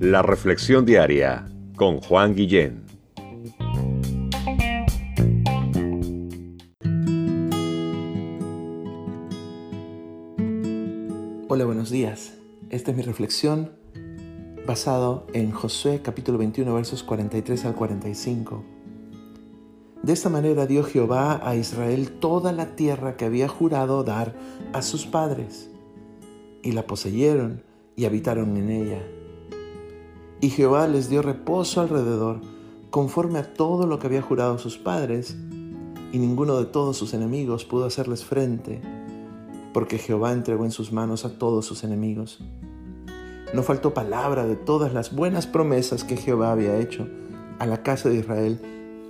[0.00, 2.84] La Reflexión Diaria con Juan Guillén.
[11.48, 12.34] Hola, buenos días.
[12.70, 13.72] Esta es mi reflexión
[14.66, 18.64] basado en Josué capítulo 21 versos 43 al 45.
[20.02, 24.34] De esta manera dio Jehová a Israel toda la tierra que había jurado dar
[24.72, 25.70] a sus padres,
[26.66, 27.62] y la poseyeron
[27.94, 29.00] y habitaron en ella.
[30.40, 32.40] Y Jehová les dio reposo alrededor,
[32.90, 35.36] conforme a todo lo que había jurado sus padres,
[36.12, 38.80] y ninguno de todos sus enemigos pudo hacerles frente,
[39.72, 42.40] porque Jehová entregó en sus manos a todos sus enemigos.
[43.54, 47.06] No faltó palabra de todas las buenas promesas que Jehová había hecho
[47.60, 48.60] a la casa de Israel,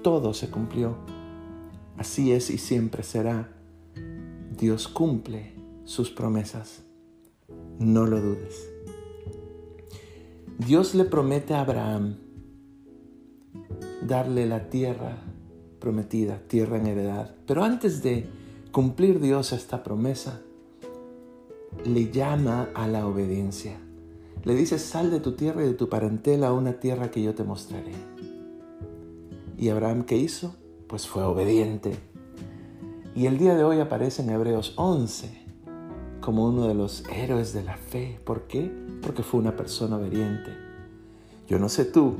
[0.02, 0.94] todo se cumplió.
[1.96, 3.48] Así es y siempre será.
[4.58, 6.85] Dios cumple sus promesas.
[7.78, 8.70] No lo dudes.
[10.58, 12.16] Dios le promete a Abraham
[14.00, 15.18] darle la tierra
[15.78, 17.34] prometida, tierra en heredad.
[17.46, 18.26] Pero antes de
[18.72, 20.40] cumplir Dios esta promesa,
[21.84, 23.78] le llama a la obediencia.
[24.44, 27.34] Le dice, sal de tu tierra y de tu parentela a una tierra que yo
[27.34, 27.92] te mostraré.
[29.58, 30.56] ¿Y Abraham qué hizo?
[30.86, 31.94] Pues fue obediente.
[33.14, 35.45] Y el día de hoy aparece en Hebreos 11
[36.26, 38.18] como uno de los héroes de la fe.
[38.24, 38.68] ¿Por qué?
[39.00, 40.50] Porque fue una persona obediente.
[41.46, 42.16] Yo no sé tú,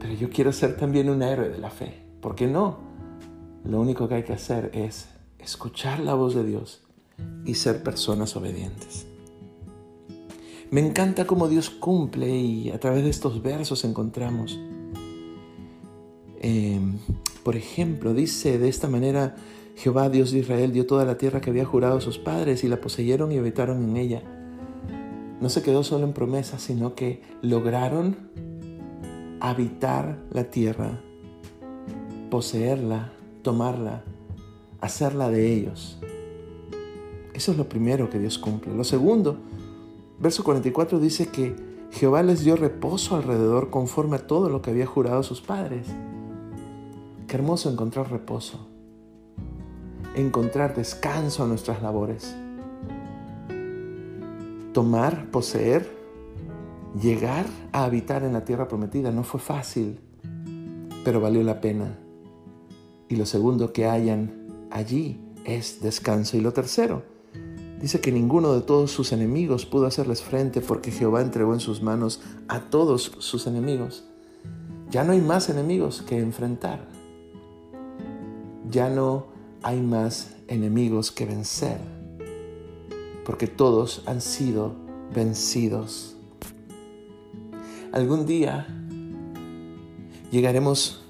[0.00, 2.02] pero yo quiero ser también un héroe de la fe.
[2.22, 2.78] ¿Por qué no?
[3.62, 6.80] Lo único que hay que hacer es escuchar la voz de Dios
[7.44, 9.06] y ser personas obedientes.
[10.70, 14.58] Me encanta cómo Dios cumple y a través de estos versos encontramos.
[16.40, 16.80] Eh,
[17.42, 19.36] por ejemplo, dice de esta manera
[19.76, 22.68] Jehová, Dios de Israel, dio toda la tierra que había jurado a sus padres y
[22.68, 24.22] la poseyeron y habitaron en ella.
[25.38, 28.16] No se quedó solo en promesa, sino que lograron
[29.38, 31.02] habitar la tierra,
[32.30, 33.12] poseerla,
[33.42, 34.02] tomarla,
[34.80, 35.98] hacerla de ellos.
[37.34, 38.74] Eso es lo primero que Dios cumple.
[38.74, 39.36] Lo segundo,
[40.18, 41.54] verso 44 dice que
[41.90, 45.86] Jehová les dio reposo alrededor conforme a todo lo que había jurado a sus padres.
[47.28, 48.74] Qué hermoso encontrar reposo
[50.16, 52.34] encontrar descanso a nuestras labores.
[54.72, 55.88] Tomar, poseer,
[57.00, 60.00] llegar a habitar en la tierra prometida no fue fácil,
[61.04, 61.98] pero valió la pena.
[63.08, 66.36] Y lo segundo que hayan allí es descanso.
[66.36, 67.02] Y lo tercero,
[67.80, 71.82] dice que ninguno de todos sus enemigos pudo hacerles frente porque Jehová entregó en sus
[71.82, 74.04] manos a todos sus enemigos.
[74.90, 76.86] Ya no hay más enemigos que enfrentar.
[78.70, 79.35] Ya no
[79.66, 81.78] hay más enemigos que vencer,
[83.24, 84.76] porque todos han sido
[85.12, 86.14] vencidos.
[87.90, 88.68] Algún día
[90.30, 91.04] llegaremos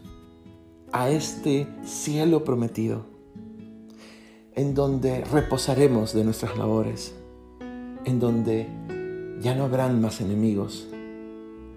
[0.90, 3.04] a este cielo prometido,
[4.54, 7.14] en donde reposaremos de nuestras labores,
[8.06, 8.68] en donde
[9.38, 10.88] ya no habrán más enemigos,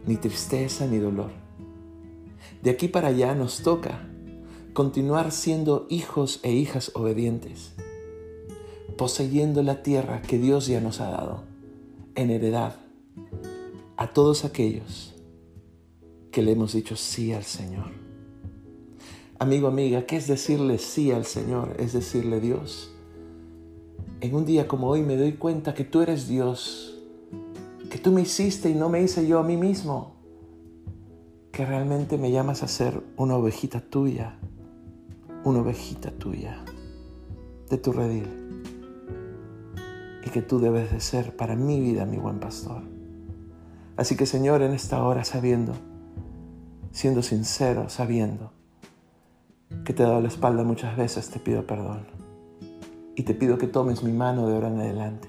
[0.06, 1.32] ni tristeza ni dolor.
[2.64, 4.09] De aquí para allá nos toca
[4.80, 7.74] continuar siendo hijos e hijas obedientes,
[8.96, 11.44] poseyendo la tierra que Dios ya nos ha dado
[12.16, 12.78] en heredad
[13.98, 15.14] a todos aquellos
[16.32, 17.92] que le hemos dicho sí al Señor.
[19.38, 21.76] Amigo, amiga, ¿qué es decirle sí al Señor?
[21.78, 22.90] Es decirle Dios.
[24.22, 26.98] En un día como hoy me doy cuenta que tú eres Dios,
[27.92, 30.16] que tú me hiciste y no me hice yo a mí mismo,
[31.52, 34.40] que realmente me llamas a ser una ovejita tuya,
[35.44, 36.64] una ovejita tuya,
[37.70, 38.28] de tu redil,
[40.26, 42.84] y que tú debes de ser para mi vida mi buen pastor.
[43.98, 45.74] Así que Señor, en esta hora sabiendo,
[46.92, 48.52] siendo sincero, sabiendo
[49.86, 52.08] que te he dado la espalda muchas veces, te pido perdón.
[53.16, 55.28] Y te pido que tomes mi mano de ahora en adelante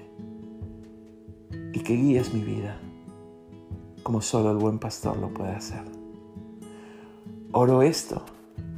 [1.73, 2.79] y que guíes mi vida
[4.03, 5.83] como solo el buen pastor lo puede hacer.
[7.51, 8.23] Oro esto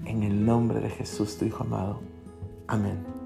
[0.05, 1.99] en el nombre de Jesús, tu Hijo amado.
[2.67, 3.22] Amén.